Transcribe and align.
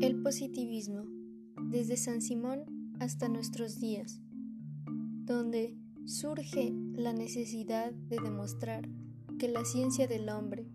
El 0.00 0.22
positivismo, 0.22 1.06
desde 1.60 1.96
San 1.96 2.22
Simón 2.22 2.94
hasta 3.00 3.28
nuestros 3.28 3.80
días, 3.80 4.20
donde 5.24 5.76
surge 6.04 6.72
la 6.94 7.12
necesidad 7.12 7.90
de 7.92 8.18
demostrar 8.22 8.88
que 9.40 9.48
la 9.48 9.64
ciencia 9.64 10.06
del 10.06 10.28
hombre, 10.28 10.68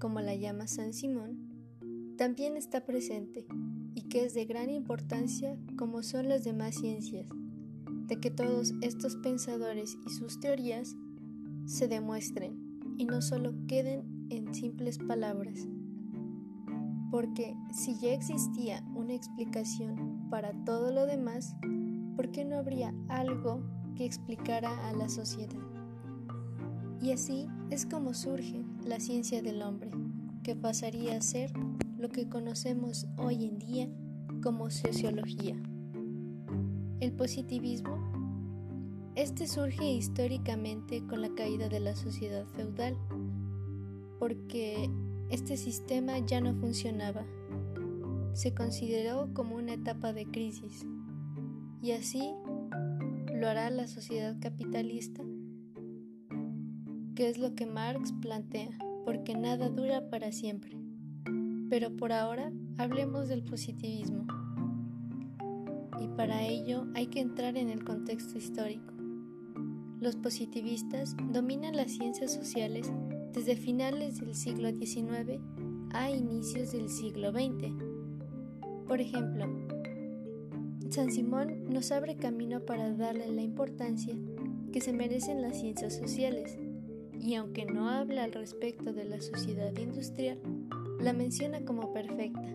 como 0.00 0.20
la 0.20 0.34
llama 0.34 0.66
San 0.66 0.94
Simón, 0.94 2.14
también 2.18 2.56
está 2.56 2.84
presente 2.84 3.46
y 3.94 4.02
que 4.08 4.24
es 4.24 4.34
de 4.34 4.46
gran 4.46 4.70
importancia 4.70 5.56
como 5.78 6.02
son 6.02 6.28
las 6.28 6.42
demás 6.42 6.74
ciencias, 6.74 7.28
de 8.08 8.18
que 8.18 8.32
todos 8.32 8.74
estos 8.80 9.14
pensadores 9.14 9.96
y 10.04 10.10
sus 10.10 10.40
teorías 10.40 10.96
se 11.66 11.86
demuestren 11.86 12.80
y 12.98 13.04
no 13.04 13.22
solo 13.22 13.54
queden 13.68 14.26
en 14.30 14.52
simples 14.54 14.98
palabras. 14.98 15.68
Porque 17.10 17.56
si 17.72 17.96
ya 17.98 18.12
existía 18.12 18.82
una 18.94 19.14
explicación 19.14 20.28
para 20.30 20.52
todo 20.64 20.92
lo 20.92 21.06
demás, 21.06 21.54
¿por 22.16 22.30
qué 22.30 22.44
no 22.44 22.56
habría 22.56 22.92
algo 23.08 23.60
que 23.94 24.04
explicara 24.04 24.88
a 24.88 24.92
la 24.92 25.08
sociedad? 25.08 25.60
Y 27.00 27.12
así 27.12 27.46
es 27.70 27.86
como 27.86 28.14
surge 28.14 28.64
la 28.84 28.98
ciencia 29.00 29.42
del 29.42 29.62
hombre, 29.62 29.90
que 30.42 30.56
pasaría 30.56 31.16
a 31.16 31.20
ser 31.20 31.52
lo 31.98 32.08
que 32.08 32.28
conocemos 32.28 33.06
hoy 33.16 33.44
en 33.44 33.58
día 33.58 33.88
como 34.42 34.70
sociología. 34.70 35.56
El 37.00 37.12
positivismo. 37.12 37.96
Este 39.14 39.46
surge 39.46 39.90
históricamente 39.90 41.06
con 41.06 41.22
la 41.22 41.34
caída 41.34 41.68
de 41.68 41.80
la 41.80 41.94
sociedad 41.94 42.46
feudal, 42.46 42.96
porque 44.18 44.90
este 45.30 45.56
sistema 45.56 46.18
ya 46.18 46.40
no 46.40 46.54
funcionaba. 46.54 47.24
Se 48.32 48.54
consideró 48.54 49.32
como 49.34 49.56
una 49.56 49.74
etapa 49.74 50.12
de 50.12 50.26
crisis, 50.26 50.86
y 51.82 51.92
así 51.92 52.32
lo 53.34 53.48
hará 53.48 53.70
la 53.70 53.86
sociedad 53.86 54.36
capitalista, 54.40 55.22
que 57.14 57.28
es 57.28 57.38
lo 57.38 57.54
que 57.54 57.66
Marx 57.66 58.12
plantea, 58.20 58.70
porque 59.04 59.36
nada 59.36 59.68
dura 59.68 60.10
para 60.10 60.32
siempre. 60.32 60.76
Pero 61.70 61.96
por 61.96 62.12
ahora 62.12 62.52
hablemos 62.78 63.28
del 63.28 63.42
positivismo. 63.42 64.26
Y 66.00 66.08
para 66.08 66.42
ello 66.44 66.86
hay 66.94 67.06
que 67.06 67.20
entrar 67.20 67.56
en 67.56 67.70
el 67.70 67.84
contexto 67.84 68.36
histórico. 68.36 68.95
Los 70.00 70.14
positivistas 70.16 71.16
dominan 71.32 71.74
las 71.74 71.92
ciencias 71.92 72.32
sociales 72.32 72.92
desde 73.32 73.56
finales 73.56 74.20
del 74.20 74.34
siglo 74.34 74.70
XIX 74.70 75.40
a 75.92 76.10
inicios 76.10 76.72
del 76.72 76.90
siglo 76.90 77.32
XX. 77.32 77.72
Por 78.86 79.00
ejemplo, 79.00 79.46
San 80.90 81.10
Simón 81.10 81.64
nos 81.70 81.92
abre 81.92 82.16
camino 82.16 82.60
para 82.60 82.92
darle 82.92 83.32
la 83.32 83.42
importancia 83.42 84.14
que 84.70 84.82
se 84.82 84.92
merecen 84.92 85.40
las 85.40 85.58
ciencias 85.58 85.96
sociales, 85.96 86.58
y 87.18 87.34
aunque 87.34 87.64
no 87.64 87.88
habla 87.88 88.24
al 88.24 88.32
respecto 88.32 88.92
de 88.92 89.04
la 89.06 89.20
sociedad 89.22 89.74
industrial, 89.78 90.38
la 91.00 91.14
menciona 91.14 91.64
como 91.64 91.94
perfecta. 91.94 92.46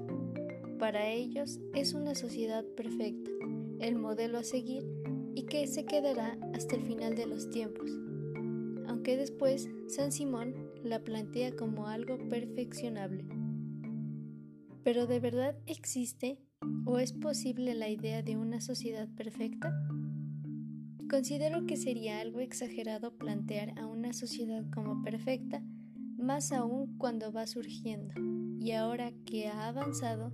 Para 0.78 1.10
ellos 1.10 1.60
es 1.74 1.94
una 1.94 2.14
sociedad 2.14 2.64
perfecta, 2.64 3.32
el 3.80 3.96
modelo 3.96 4.38
a 4.38 4.44
seguir 4.44 5.01
y 5.36 5.44
que 5.44 5.68
se 5.68 5.86
quedará 5.86 6.38
hasta 6.54 6.76
el 6.76 6.84
final 6.84 7.16
de 7.16 7.26
los 7.26 7.50
tiempos. 7.50 7.90
Aunque 8.88 9.18
después 9.18 9.70
San 9.88 10.12
Simón 10.12 10.54
la 10.84 11.04
plantea 11.04 11.56
como 11.56 11.88
algo 11.88 12.18
perfeccionable. 12.30 13.26
¿Pero 14.84 15.08
de 15.08 15.20
verdad 15.20 15.58
existe 15.66 16.40
o 16.86 16.98
es 17.00 17.14
posible 17.14 17.76
la 17.76 17.90
idea 17.90 18.22
de 18.22 18.38
una 18.38 18.62
sociedad 18.62 19.08
perfecta? 19.16 19.72
Considero 21.10 21.66
que 21.66 21.78
sería 21.78 22.20
algo 22.20 22.40
exagerado 22.40 23.18
plantear 23.18 23.78
a 23.78 23.86
una 23.86 24.14
sociedad 24.14 24.64
como 24.74 25.04
perfecta 25.04 25.62
más 26.22 26.52
aún 26.52 26.98
cuando 26.98 27.32
va 27.32 27.48
surgiendo, 27.48 28.14
y 28.60 28.72
ahora 28.74 29.12
que 29.26 29.48
ha 29.48 29.68
avanzado, 29.68 30.32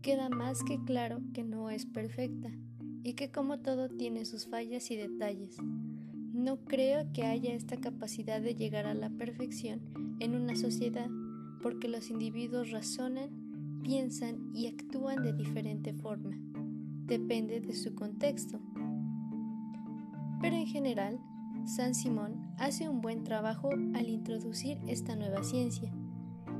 queda 0.00 0.28
más 0.28 0.62
que 0.62 0.82
claro 0.84 1.20
que 1.32 1.42
no 1.42 1.70
es 1.70 1.86
perfecta, 1.86 2.50
y 3.04 3.12
que 3.12 3.30
como 3.30 3.58
todo 3.58 3.90
tiene 3.90 4.24
sus 4.24 4.46
fallas 4.46 4.90
y 4.90 4.96
detalles. 4.96 5.58
No 6.32 6.56
creo 6.64 7.12
que 7.12 7.24
haya 7.24 7.52
esta 7.54 7.76
capacidad 7.76 8.40
de 8.40 8.56
llegar 8.56 8.86
a 8.86 8.94
la 8.94 9.10
perfección 9.10 9.82
en 10.18 10.34
una 10.34 10.56
sociedad, 10.56 11.08
porque 11.62 11.86
los 11.86 12.10
individuos 12.10 12.70
razonan, 12.70 13.82
piensan 13.82 14.50
y 14.54 14.66
actúan 14.66 15.22
de 15.22 15.34
diferente 15.34 15.92
forma. 15.92 16.30
Depende 17.06 17.60
de 17.60 17.74
su 17.74 17.94
contexto. 17.94 18.58
Pero 20.40 20.56
en 20.56 20.66
general, 20.66 21.20
San 21.66 21.94
Simón 21.94 22.54
hace 22.58 22.88
un 22.88 23.02
buen 23.02 23.22
trabajo 23.22 23.70
al 23.70 24.08
introducir 24.08 24.78
esta 24.86 25.14
nueva 25.14 25.44
ciencia 25.44 25.92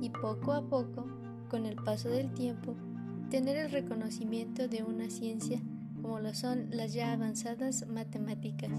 y 0.00 0.10
poco 0.10 0.52
a 0.52 0.68
poco, 0.68 1.06
con 1.48 1.64
el 1.66 1.76
paso 1.76 2.10
del 2.10 2.32
tiempo, 2.34 2.74
tener 3.30 3.56
el 3.56 3.70
reconocimiento 3.70 4.68
de 4.68 4.82
una 4.82 5.08
ciencia 5.08 5.60
como 6.04 6.20
lo 6.20 6.34
son 6.34 6.68
las 6.70 6.92
ya 6.92 7.14
avanzadas 7.14 7.86
matemáticas. 7.88 8.70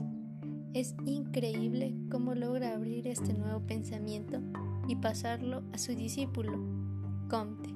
Es 0.76 0.94
increíble 1.08 1.96
cómo 2.12 2.36
logra 2.36 2.76
abrir 2.76 3.08
este 3.08 3.34
nuevo 3.34 3.62
pensamiento 3.66 4.44
y 4.88 4.98
pasarlo 4.98 5.64
a 5.74 5.80
su 5.80 5.96
discípulo, 5.96 6.52
Comte, 7.28 7.74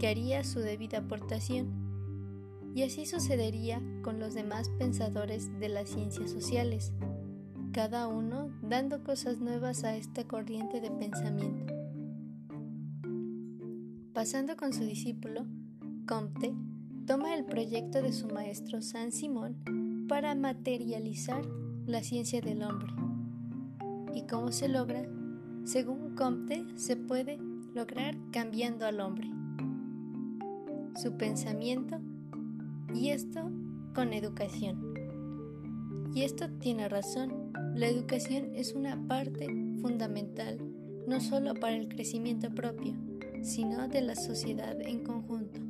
que 0.00 0.08
haría 0.08 0.44
su 0.44 0.60
debida 0.60 1.00
aportación. 1.00 2.72
Y 2.74 2.84
así 2.84 3.04
sucedería 3.04 3.82
con 4.02 4.18
los 4.18 4.32
demás 4.32 4.70
pensadores 4.78 5.50
de 5.60 5.68
las 5.68 5.90
ciencias 5.90 6.30
sociales, 6.30 6.94
cada 7.74 8.08
uno 8.08 8.48
dando 8.62 9.04
cosas 9.04 9.40
nuevas 9.40 9.84
a 9.84 9.94
esta 9.94 10.24
corriente 10.24 10.80
de 10.80 10.90
pensamiento. 10.90 11.74
Pasando 14.14 14.56
con 14.56 14.72
su 14.72 14.84
discípulo, 14.84 15.44
Comte 16.08 16.54
toma 17.06 17.34
el 17.34 17.44
proyecto 17.44 18.02
de 18.02 18.12
su 18.12 18.26
maestro 18.26 18.82
San 18.82 19.12
Simón 19.12 20.06
para 20.08 20.34
materializar 20.34 21.46
la 21.86 22.02
ciencia 22.02 22.40
del 22.40 22.64
hombre. 22.64 22.92
¿Y 24.12 24.22
cómo 24.22 24.50
se 24.50 24.66
logra? 24.66 25.06
Según 25.64 26.16
Comte, 26.16 26.64
se 26.74 26.96
puede 26.96 27.38
lograr 27.74 28.16
cambiando 28.32 28.86
al 28.86 29.00
hombre, 29.00 29.30
su 30.96 31.16
pensamiento 31.16 32.00
y 32.92 33.10
esto 33.10 33.50
con 33.94 34.12
educación. 34.12 34.94
Y 36.12 36.22
esto 36.22 36.48
tiene 36.58 36.88
razón. 36.88 37.52
La 37.74 37.86
educación 37.86 38.56
es 38.56 38.74
una 38.74 39.06
parte 39.06 39.46
fundamental 39.80 40.58
no 41.06 41.20
solo 41.20 41.54
para 41.54 41.76
el 41.76 41.88
crecimiento 41.88 42.50
propio, 42.50 42.94
sino 43.42 43.86
de 43.86 44.00
la 44.00 44.16
sociedad 44.16 44.80
en 44.80 45.04
conjunto. 45.04 45.65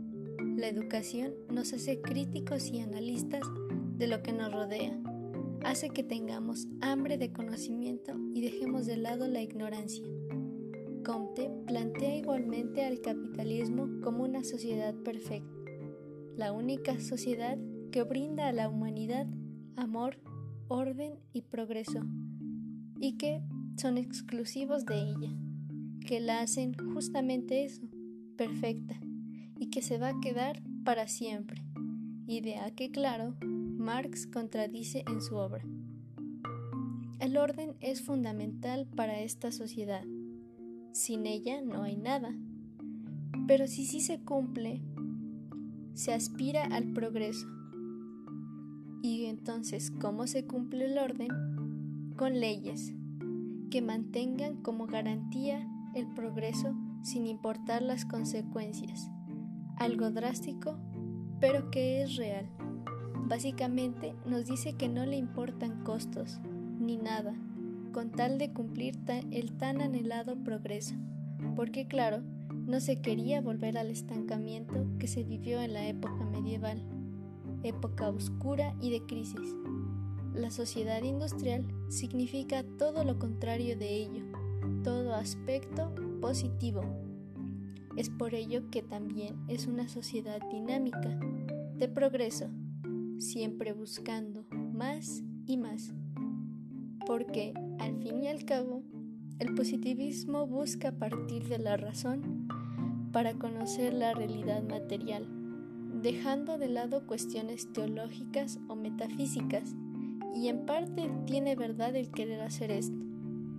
La 0.57 0.69
educación 0.69 1.35
nos 1.53 1.75
hace 1.75 2.01
críticos 2.01 2.71
y 2.71 2.81
analistas 2.81 3.43
de 3.99 4.07
lo 4.07 4.23
que 4.23 4.33
nos 4.33 4.51
rodea, 4.51 4.99
hace 5.63 5.91
que 5.91 6.03
tengamos 6.03 6.67
hambre 6.81 7.19
de 7.19 7.31
conocimiento 7.31 8.19
y 8.33 8.41
dejemos 8.41 8.87
de 8.87 8.97
lado 8.97 9.29
la 9.29 9.43
ignorancia. 9.43 10.03
Comte 11.05 11.51
plantea 11.67 12.17
igualmente 12.17 12.87
al 12.87 13.03
capitalismo 13.03 14.01
como 14.03 14.25
una 14.25 14.45
sociedad 14.45 14.95
perfecta, 14.95 15.55
la 16.37 16.53
única 16.53 17.01
sociedad 17.01 17.59
que 17.93 18.03
brinda 18.05 18.49
a 18.49 18.53
la 18.53 18.71
humanidad 18.71 19.27
amor, 19.77 20.19
orden 20.69 21.19
y 21.35 21.43
progreso, 21.43 22.01
y 22.99 23.19
que 23.19 23.43
son 23.77 23.99
exclusivos 23.99 24.87
de 24.87 25.01
ella, 25.01 25.37
que 26.07 26.19
la 26.19 26.41
hacen 26.41 26.73
justamente 26.95 27.67
eso, 27.67 27.83
perfecta, 28.39 28.99
y 29.59 29.71
que 29.71 29.83
se 29.83 29.99
va 29.99 30.09
a 30.09 30.21
quedar 30.21 30.63
para 30.85 31.09
siempre, 31.09 31.63
idea 32.27 32.71
que 32.71 32.91
claro, 32.91 33.35
Marx 33.41 34.27
contradice 34.27 35.05
en 35.09 35.21
su 35.21 35.37
obra. 35.37 35.65
El 37.19 37.37
orden 37.37 37.77
es 37.81 38.03
fundamental 38.03 38.87
para 38.87 39.21
esta 39.21 39.53
sociedad. 39.53 40.05
Sin 40.93 41.27
ella 41.27 41.63
no 41.63 41.83
hay 41.83 41.97
nada. 41.97 42.35
Pero 43.47 43.67
si 43.67 43.87
sí 43.87 44.01
se 44.01 44.21
cumple, 44.21 44.83
se 45.95 46.13
aspira 46.13 46.65
al 46.65 46.93
progreso, 46.93 47.47
y 49.03 49.27
entonces, 49.27 49.93
¿cómo 50.01 50.27
se 50.27 50.47
cumple 50.47 50.87
el 50.87 50.99
orden? 50.99 51.29
Con 52.17 52.41
leyes 52.41 52.93
que 53.71 53.81
mantengan 53.81 54.57
como 54.63 54.87
garantía 54.87 55.65
el 55.95 56.13
progreso 56.13 56.75
sin 57.03 57.27
importar 57.27 57.83
las 57.83 58.05
consecuencias. 58.05 59.09
Algo 59.77 60.11
drástico, 60.11 60.77
pero 61.41 61.71
que 61.71 62.03
es 62.03 62.17
real. 62.17 62.49
Básicamente 63.29 64.15
nos 64.25 64.47
dice 64.47 64.75
que 64.75 64.89
no 64.89 65.05
le 65.05 65.17
importan 65.17 65.83
costos, 65.85 66.41
ni 66.79 66.97
nada, 66.97 67.35
con 67.93 68.11
tal 68.11 68.39
de 68.39 68.53
cumplir 68.53 68.99
el 69.31 69.53
tan 69.57 69.81
anhelado 69.81 70.37
progreso. 70.37 70.95
Porque 71.55 71.87
claro, 71.87 72.23
no 72.67 72.81
se 72.81 73.01
quería 73.01 73.41
volver 73.41 73.79
al 73.79 73.91
estancamiento 73.91 74.87
que 74.99 75.09
se 75.09 75.25
vivió 75.25 75.61
en 75.61 75.75
la 75.75 75.87
época 75.87 76.25
medieval, 76.25 76.83
época 77.63 78.09
oscura 78.09 78.75
y 78.81 78.91
de 78.91 79.03
crisis. 79.07 79.55
La 80.35 80.51
sociedad 80.51 81.03
industrial 81.03 81.67
significa 81.89 82.65
todo 82.79 83.05
lo 83.05 83.19
contrario 83.19 83.77
de 83.77 83.95
ello, 83.95 84.25
todo 84.83 85.15
aspecto 85.15 85.95
positivo. 86.21 86.83
Es 87.97 88.11
por 88.11 88.35
ello 88.35 88.71
que 88.71 88.83
también 88.83 89.37
es 89.49 89.67
una 89.67 89.89
sociedad 89.89 90.41
dinámica, 90.51 91.19
de 91.77 91.89
progreso, 91.89 92.49
siempre 93.19 93.73
buscando 93.73 94.47
más 94.51 95.23
y 95.47 95.57
más. 95.57 95.95
Porque, 97.07 97.55
al 97.79 97.97
fin 97.97 98.23
y 98.23 98.29
al 98.29 98.45
cabo, 98.45 98.83
el 99.39 99.55
positivismo 99.55 100.47
busca 100.47 100.93
partir 100.93 101.49
de 101.49 101.59
la 101.59 101.77
razón 101.77 102.49
para 103.13 103.35
conocer 103.35 103.95
la 103.95 104.13
realidad 104.13 104.63
material, 104.63 105.27
dejando 106.03 106.59
de 106.59 106.69
lado 106.69 107.07
cuestiones 107.07 107.73
teológicas 107.73 108.61
o 108.69 108.77
metafísicas, 108.77 109.75
y 110.35 110.49
en 110.49 110.67
parte 110.67 111.11
tiene 111.25 111.57
verdad 111.57 111.97
el 111.97 112.11
querer 112.11 112.43
hacer 112.43 112.71
esto, 112.71 112.99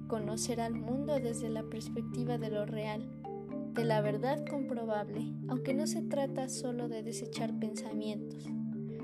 conocer 0.07 0.61
al 0.61 0.75
mundo 0.75 1.19
desde 1.19 1.49
la 1.49 1.63
perspectiva 1.63 2.37
de 2.37 2.51
lo 2.51 2.67
real, 2.67 3.09
de 3.77 3.85
la 3.85 4.01
verdad 4.01 4.43
comprobable, 4.49 5.21
aunque 5.47 5.75
no 5.75 5.85
se 5.85 6.01
trata 6.01 6.49
solo 6.49 6.89
de 6.89 7.03
desechar 7.03 7.59
pensamientos, 7.59 8.43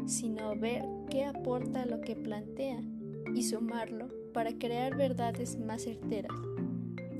sino 0.07 0.55
ver 0.55 0.83
qué 1.11 1.25
aporta 1.25 1.85
lo 1.85 2.01
que 2.01 2.15
plantea 2.15 2.81
y 3.35 3.43
sumarlo 3.43 4.07
para 4.33 4.57
crear 4.57 4.97
verdades 4.97 5.59
más 5.59 5.83
certeras 5.83 6.35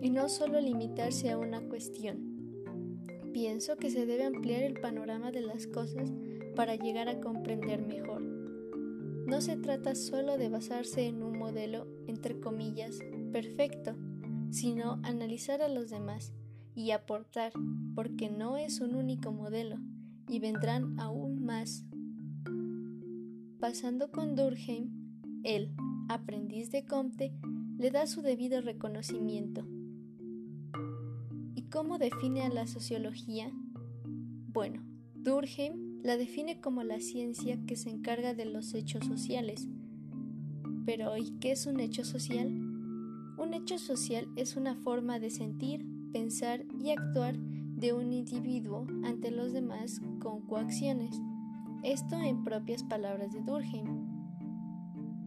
y 0.01 0.09
no 0.09 0.29
solo 0.29 0.59
limitarse 0.59 1.29
a 1.29 1.38
una 1.38 1.61
cuestión. 1.61 2.33
Pienso 3.33 3.77
que 3.77 3.91
se 3.91 4.07
debe 4.07 4.23
ampliar 4.23 4.63
el 4.63 4.73
panorama 4.73 5.31
de 5.31 5.41
las 5.41 5.67
cosas 5.67 6.11
para 6.55 6.75
llegar 6.75 7.07
a 7.07 7.21
comprender 7.21 7.85
mejor. 7.85 8.23
No 8.23 9.41
se 9.41 9.57
trata 9.57 9.94
solo 9.94 10.39
de 10.39 10.50
basarse 10.50 11.05
en 11.05 11.21
un 11.21 11.38
modelo, 11.38 11.85
entre 12.07 12.39
comillas, 12.39 12.97
perfecto, 13.31 13.95
sino 14.50 15.00
analizar 15.03 15.61
a 15.61 15.67
los 15.67 15.91
demás 15.91 16.33
y 16.75 16.91
aportar, 16.91 17.53
porque 17.95 18.29
no 18.29 18.57
es 18.57 18.81
un 18.81 18.95
único 18.95 19.31
modelo, 19.31 19.77
y 20.27 20.39
vendrán 20.39 20.99
aún 20.99 21.43
más. 21.43 21.85
Pasando 23.59 24.11
con 24.11 24.35
Durkheim, 24.35 24.89
él, 25.43 25.73
aprendiz 26.09 26.71
de 26.71 26.85
Comte, 26.85 27.33
le 27.77 27.91
da 27.91 28.07
su 28.07 28.21
debido 28.21 28.61
reconocimiento 28.61 29.65
¿Cómo 31.73 31.97
define 31.97 32.43
a 32.43 32.49
la 32.49 32.67
sociología? 32.67 33.51
Bueno, 34.49 34.83
Durkheim 35.15 36.03
la 36.03 36.17
define 36.17 36.61
como 36.61 36.83
la 36.83 36.99
ciencia 36.99 37.57
que 37.65 37.75
se 37.75 37.89
encarga 37.89 38.35
de 38.35 38.45
los 38.45 38.75
hechos 38.75 39.03
sociales. 39.07 39.67
Pero 40.85 41.17
¿y 41.17 41.31
qué 41.39 41.51
es 41.53 41.65
un 41.65 41.79
hecho 41.79 42.05
social? 42.05 42.47
Un 43.39 43.55
hecho 43.55 43.79
social 43.79 44.27
es 44.35 44.55
una 44.55 44.75
forma 44.75 45.17
de 45.17 45.31
sentir, 45.31 45.83
pensar 46.13 46.63
y 46.80 46.92
actuar 46.92 47.36
de 47.38 47.92
un 47.92 48.13
individuo 48.13 48.88
ante 49.04 49.31
los 49.31 49.51
demás 49.51 50.00
con 50.19 50.42
coacciones. 50.42 51.19
Esto 51.83 52.15
en 52.21 52.44
propias 52.44 52.83
palabras 52.83 53.33
de 53.33 53.42
Durkheim. 53.42 53.88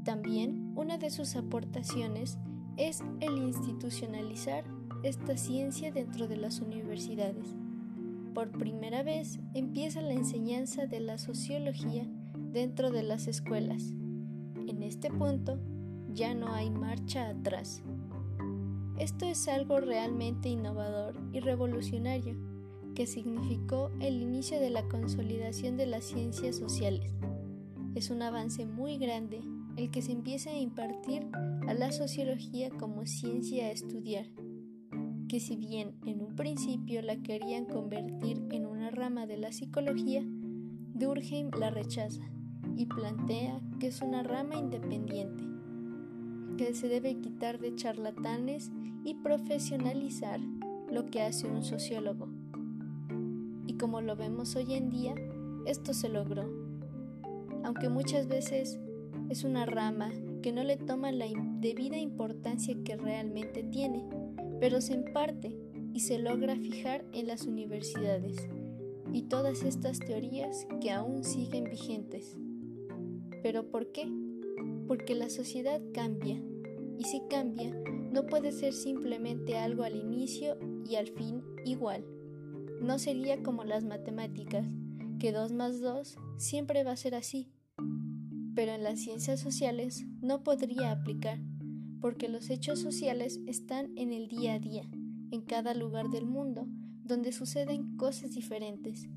También 0.05 0.73
una 0.77 0.97
de 0.97 1.11
sus 1.11 1.37
aportaciones 1.37 2.39
es 2.77 3.03
el 3.21 3.37
institucionalizar 3.39 4.65
esta 5.03 5.37
ciencia 5.37 5.91
dentro 5.91 6.29
de 6.29 6.37
las 6.37 6.61
universidades. 6.61 7.57
Por 8.33 8.51
primera 8.53 9.03
vez 9.03 9.41
empieza 9.55 10.01
la 10.01 10.13
enseñanza 10.13 10.87
de 10.87 11.01
la 11.01 11.19
sociología 11.19 12.07
dentro 12.53 12.91
de 12.91 13.03
las 13.03 13.27
escuelas. 13.27 13.93
En 14.67 14.83
este 14.83 15.11
punto 15.11 15.59
ya 16.13 16.35
no 16.35 16.53
hay 16.55 16.71
marcha 16.71 17.29
atrás. 17.29 17.83
Esto 18.99 19.27
es 19.27 19.47
algo 19.49 19.79
realmente 19.79 20.49
innovador 20.49 21.15
y 21.33 21.41
revolucionario 21.41 22.37
que 22.95 23.07
significó 23.07 23.91
el 24.01 24.23
inicio 24.23 24.59
de 24.59 24.71
la 24.71 24.89
consolidación 24.89 25.77
de 25.77 25.87
las 25.87 26.05
ciencias 26.05 26.57
sociales. 26.57 27.13
Es 27.95 28.11
un 28.11 28.23
avance 28.23 28.65
muy 28.65 28.97
grande 28.99 29.41
el 29.77 29.91
que 29.91 30.03
se 30.03 30.13
empieza 30.13 30.51
a 30.51 30.59
impartir 30.59 31.27
a 31.69 31.75
la 31.75 31.93
sociología 31.93 32.71
como 32.71 33.05
ciencia 33.05 33.67
a 33.67 33.71
estudiar 33.71 34.27
que 35.29 35.41
si 35.41 35.57
bien 35.57 35.97
en 36.07 36.21
un 36.23 36.37
principio 36.37 37.03
la 37.03 37.17
querían 37.17 37.65
convertir 37.67 38.43
en 38.51 38.67
una 38.67 38.91
rama 38.91 39.27
de 39.27 39.37
la 39.37 39.53
psicología, 39.53 40.23
Durkheim 40.95 41.51
la 41.59 41.71
rechaza 41.71 42.23
y 42.77 42.87
plantea 42.87 43.61
que 43.81 43.89
es 43.89 44.03
una 44.03 44.23
rama 44.23 44.57
independiente, 44.57 45.43
que 46.57 46.75
se 46.75 46.89
debe 46.89 47.17
quitar 47.17 47.59
de 47.59 47.75
charlatanes 47.75 48.71
y 49.05 49.15
profesionalizar 49.15 50.41
lo 50.91 51.07
que 51.07 51.23
hace 51.23 51.47
un 51.47 51.63
sociólogo. 51.63 52.29
Y 53.67 53.75
como 53.75 54.01
lo 54.01 54.17
vemos 54.17 54.57
hoy 54.57 54.75
en 54.75 54.91
día, 54.91 55.15
esto 55.67 55.95
se 55.95 56.09
logró. 56.09 56.45
Aunque 57.65 57.89
muchas 57.89 58.29
veces 58.29 58.79
es 59.29 59.45
una 59.45 59.67
rama 59.67 60.11
que 60.43 60.53
no 60.53 60.63
le 60.63 60.77
toma 60.77 61.13
la 61.13 61.27
debida 61.61 61.99
importancia 61.99 62.75
que 62.85 62.97
realmente 62.97 63.63
tiene 63.63 64.05
pero 64.61 64.81
se 64.81 64.95
imparte 64.95 65.57
y 65.93 66.01
se 66.01 66.19
logra 66.19 66.57
fijar 66.57 67.05
en 67.13 67.27
las 67.27 67.47
universidades 67.47 68.49
y 69.13 69.23
todas 69.23 69.63
estas 69.63 69.99
teorías 69.99 70.67
que 70.81 70.91
aún 70.91 71.25
siguen 71.25 71.65
vigentes. 71.65 72.37
¿Pero 73.43 73.71
por 73.71 73.93
qué? 73.93 74.09
Porque 74.87 75.15
la 75.15 75.29
sociedad 75.29 75.81
cambia 75.93 76.43
y 76.99 77.05
si 77.05 77.21
cambia 77.29 77.75
no 78.13 78.27
puede 78.27 78.53
ser 78.53 78.73
simplemente 78.73 79.59
algo 79.59 79.83
al 79.83 79.97
inicio 79.97 80.57
y 80.89 80.97
al 80.97 81.09
fin 81.09 81.43
igual. 81.65 82.05
No 82.81 82.99
sería 82.99 83.43
como 83.43 83.65
las 83.65 83.85
matemáticas, 83.85 84.67
que 85.19 85.33
2 85.33 85.53
más 85.53 85.81
2 85.81 86.17
siempre 86.37 86.85
va 86.85 86.93
a 86.93 86.97
ser 86.97 87.15
así. 87.15 87.51
Pero 88.55 88.73
en 88.73 88.83
las 88.83 89.01
ciencias 89.01 89.41
sociales 89.41 90.07
no 90.23 90.43
podría 90.43 90.93
aplicar 90.93 91.39
porque 92.01 92.29
los 92.29 92.51
hechos 92.51 92.79
sociales 92.79 93.41
están 93.47 93.91
en 93.97 94.13
el 94.13 94.29
día 94.29 94.55
a 94.55 94.59
día, 94.59 94.89
en 95.31 95.41
cada 95.43 95.75
lugar 95.75 96.09
del 96.09 96.27
mundo, 96.27 96.69
donde 97.05 97.33
suceden 97.33 97.97
cosas 97.97 98.33
diferentes, 98.33 99.09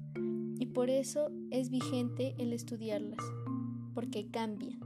y 0.58 0.66
por 0.68 0.90
eso 0.90 1.30
es 1.52 1.70
vigente 1.70 2.36
el 2.38 2.54
estudiarlas, 2.54 3.24
porque 3.94 4.30
cambia. 4.30 4.78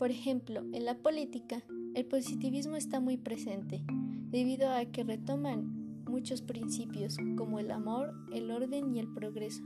Por 0.00 0.10
ejemplo, 0.10 0.62
en 0.72 0.86
la 0.86 0.96
política, 0.96 1.62
el 1.94 2.06
positivismo 2.06 2.76
está 2.76 3.00
muy 3.00 3.18
presente, 3.18 3.84
debido 4.30 4.70
a 4.70 4.86
que 4.86 5.04
retoman 5.04 6.02
muchos 6.06 6.40
principios 6.40 7.18
como 7.36 7.58
el 7.58 7.70
amor, 7.70 8.14
el 8.32 8.50
orden 8.50 8.96
y 8.96 8.98
el 8.98 9.12
progreso. 9.12 9.62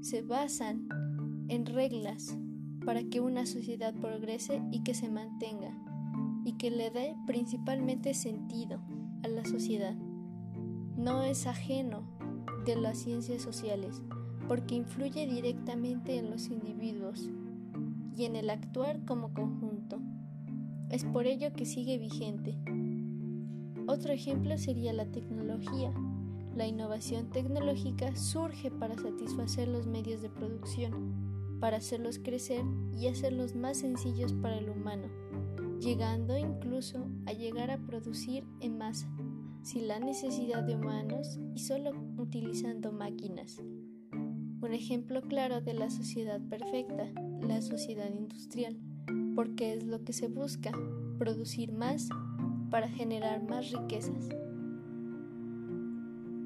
Se 0.00 0.22
basan 0.22 0.88
en 1.48 1.66
reglas, 1.66 2.36
para 2.84 3.04
que 3.04 3.20
una 3.20 3.46
sociedad 3.46 3.94
progrese 3.94 4.60
y 4.72 4.82
que 4.82 4.92
se 4.92 5.08
mantenga, 5.08 5.70
y 6.44 6.54
que 6.54 6.72
le 6.72 6.90
dé 6.90 7.14
principalmente 7.28 8.12
sentido 8.12 8.80
a 9.22 9.28
la 9.28 9.44
sociedad. 9.44 9.94
No 10.96 11.22
es 11.22 11.46
ajeno 11.46 12.02
de 12.64 12.74
las 12.74 12.98
ciencias 12.98 13.40
sociales, 13.40 14.02
porque 14.48 14.74
influye 14.74 15.28
directamente 15.28 16.18
en 16.18 16.28
los 16.28 16.48
individuos 16.48 17.30
y 18.16 18.24
en 18.24 18.36
el 18.36 18.50
actuar 18.50 19.04
como 19.04 19.34
conjunto. 19.34 20.00
Es 20.90 21.04
por 21.04 21.26
ello 21.26 21.52
que 21.52 21.66
sigue 21.66 21.98
vigente. 21.98 22.56
Otro 23.86 24.12
ejemplo 24.12 24.56
sería 24.58 24.92
la 24.92 25.06
tecnología. 25.06 25.92
La 26.54 26.66
innovación 26.66 27.30
tecnológica 27.30 28.16
surge 28.16 28.70
para 28.70 28.96
satisfacer 28.96 29.68
los 29.68 29.86
medios 29.86 30.22
de 30.22 30.30
producción 30.30 31.26
para 31.60 31.78
hacerlos 31.78 32.18
crecer 32.18 32.64
y 32.92 33.08
hacerlos 33.08 33.54
más 33.54 33.78
sencillos 33.78 34.32
para 34.34 34.58
el 34.58 34.68
humano, 34.68 35.08
llegando 35.80 36.36
incluso 36.36 37.06
a 37.26 37.32
llegar 37.32 37.70
a 37.70 37.78
producir 37.78 38.44
en 38.60 38.78
masa, 38.78 39.08
sin 39.62 39.88
la 39.88 39.98
necesidad 39.98 40.62
de 40.62 40.76
humanos 40.76 41.38
y 41.54 41.60
solo 41.60 41.92
utilizando 42.18 42.92
máquinas. 42.92 43.60
Un 44.62 44.72
ejemplo 44.72 45.20
claro 45.20 45.60
de 45.60 45.74
la 45.74 45.90
sociedad 45.90 46.40
perfecta, 46.40 47.10
la 47.42 47.60
sociedad 47.60 48.10
industrial, 48.10 48.78
porque 49.34 49.74
es 49.74 49.84
lo 49.84 50.02
que 50.02 50.14
se 50.14 50.28
busca, 50.28 50.72
producir 51.18 51.72
más 51.72 52.08
para 52.70 52.88
generar 52.88 53.42
más 53.42 53.70
riquezas. 53.70 54.30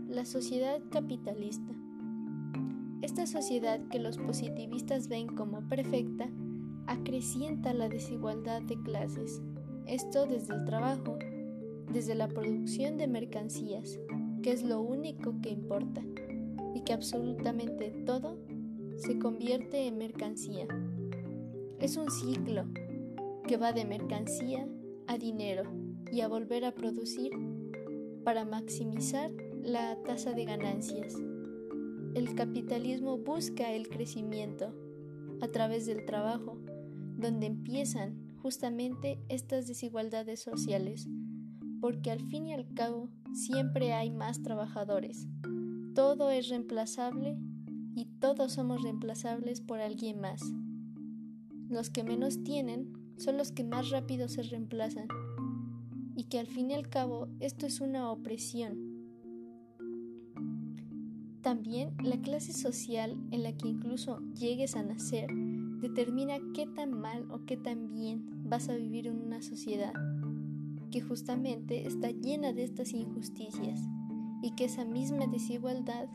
La 0.08 0.24
sociedad 0.24 0.80
capitalista. 0.90 1.72
Esta 3.00 3.26
sociedad 3.26 3.80
que 3.88 4.00
los 4.00 4.18
positivistas 4.18 5.08
ven 5.08 5.28
como 5.28 5.60
perfecta 5.68 6.28
acrecienta 6.88 7.72
la 7.72 7.88
desigualdad 7.88 8.60
de 8.62 8.76
clases, 8.82 9.40
esto 9.86 10.26
desde 10.26 10.54
el 10.54 10.64
trabajo, 10.64 11.16
desde 11.92 12.16
la 12.16 12.26
producción 12.26 12.98
de 12.98 13.06
mercancías, 13.06 14.00
que 14.42 14.50
es 14.50 14.64
lo 14.64 14.80
único 14.80 15.40
que 15.40 15.50
importa 15.50 16.02
y 16.74 16.82
que 16.82 16.92
absolutamente 16.92 17.90
todo 18.06 18.38
se 18.96 19.18
convierte 19.18 19.86
en 19.86 19.98
mercancía. 19.98 20.66
Es 21.78 21.96
un 21.96 22.10
ciclo 22.10 22.64
que 23.46 23.56
va 23.56 23.72
de 23.72 23.84
mercancía 23.84 24.68
a 25.06 25.18
dinero 25.18 25.64
y 26.12 26.20
a 26.20 26.28
volver 26.28 26.64
a 26.64 26.74
producir 26.74 27.32
para 28.24 28.44
maximizar 28.44 29.30
la 29.62 29.96
tasa 30.04 30.32
de 30.32 30.44
ganancias. 30.44 31.14
El 32.14 32.34
capitalismo 32.34 33.18
busca 33.18 33.72
el 33.72 33.88
crecimiento 33.88 34.74
a 35.40 35.48
través 35.48 35.86
del 35.86 36.04
trabajo, 36.04 36.58
donde 37.16 37.46
empiezan 37.46 38.36
justamente 38.42 39.18
estas 39.28 39.66
desigualdades 39.66 40.40
sociales, 40.40 41.08
porque 41.80 42.10
al 42.10 42.20
fin 42.20 42.46
y 42.46 42.52
al 42.52 42.72
cabo 42.74 43.08
siempre 43.32 43.92
hay 43.92 44.10
más 44.10 44.42
trabajadores. 44.42 45.26
Todo 45.94 46.30
es 46.30 46.48
reemplazable 46.48 47.36
y 47.96 48.04
todos 48.20 48.52
somos 48.52 48.82
reemplazables 48.82 49.60
por 49.60 49.80
alguien 49.80 50.20
más. 50.20 50.40
Los 51.68 51.90
que 51.90 52.04
menos 52.04 52.44
tienen 52.44 52.92
son 53.16 53.36
los 53.36 53.50
que 53.50 53.64
más 53.64 53.90
rápido 53.90 54.28
se 54.28 54.44
reemplazan 54.44 55.08
y 56.14 56.24
que 56.24 56.38
al 56.38 56.46
fin 56.46 56.70
y 56.70 56.74
al 56.74 56.88
cabo 56.88 57.28
esto 57.40 57.66
es 57.66 57.80
una 57.80 58.10
opresión. 58.10 58.90
También 61.42 61.96
la 62.04 62.20
clase 62.20 62.52
social 62.52 63.16
en 63.32 63.42
la 63.42 63.56
que 63.56 63.66
incluso 63.66 64.20
llegues 64.38 64.76
a 64.76 64.84
nacer 64.84 65.28
determina 65.80 66.38
qué 66.54 66.66
tan 66.66 66.92
mal 66.92 67.28
o 67.32 67.44
qué 67.46 67.56
tan 67.56 67.90
bien 67.90 68.48
vas 68.48 68.68
a 68.68 68.76
vivir 68.76 69.08
en 69.08 69.20
una 69.20 69.42
sociedad 69.42 69.92
que 70.92 71.00
justamente 71.00 71.86
está 71.86 72.10
llena 72.10 72.52
de 72.52 72.64
estas 72.64 72.92
injusticias 72.92 73.80
y 74.42 74.52
que 74.52 74.64
esa 74.64 74.84
misma 74.84 75.26
desigualdad 75.26 76.08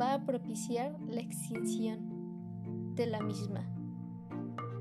va 0.00 0.14
a 0.14 0.24
propiciar 0.24 0.96
la 1.08 1.20
extinción 1.20 2.94
de 2.94 3.06
la 3.06 3.20
misma. 3.20 3.64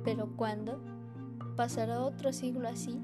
Pero 0.04 0.36
cuando 0.36 0.84
pasará 1.56 2.02
otro 2.02 2.34
siglo 2.34 2.68
así, 2.68 3.00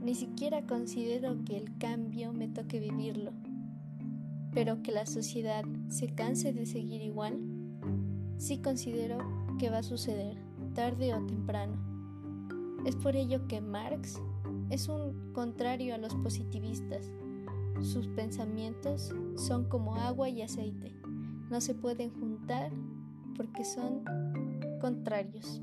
ni 0.00 0.14
siquiera 0.14 0.66
considero 0.66 1.44
que 1.44 1.56
el 1.56 1.76
cambio 1.78 2.32
me 2.32 2.48
toque 2.48 2.80
vivirlo, 2.80 3.32
pero 4.52 4.82
que 4.82 4.92
la 4.92 5.06
sociedad 5.06 5.64
se 5.88 6.08
canse 6.14 6.52
de 6.52 6.66
seguir 6.66 7.02
igual, 7.02 7.38
sí 8.38 8.58
considero 8.58 9.18
que 9.58 9.70
va 9.70 9.78
a 9.78 9.82
suceder, 9.82 10.38
tarde 10.74 11.14
o 11.14 11.26
temprano. 11.26 11.76
Es 12.84 12.96
por 12.96 13.16
ello 13.16 13.46
que 13.48 13.60
Marx 13.60 14.20
es 14.70 14.88
un 14.88 15.32
contrario 15.32 15.94
a 15.94 15.98
los 15.98 16.14
positivistas. 16.14 17.10
Sus 17.82 18.06
pensamientos 18.08 19.14
son 19.36 19.68
como 19.68 19.94
agua 19.96 20.28
y 20.28 20.42
aceite. 20.42 20.94
No 21.50 21.60
se 21.60 21.74
pueden 21.74 22.10
juntar 22.10 22.70
porque 23.36 23.64
son 23.64 24.04
contrarios. 24.80 25.62